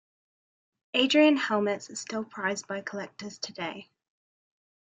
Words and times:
Adrian 0.95 1.37
helmets 1.37 1.91
are 1.91 1.95
still 1.95 2.23
prized 2.23 2.65
by 2.65 2.81
collectors 2.81 3.37
today. 3.37 3.87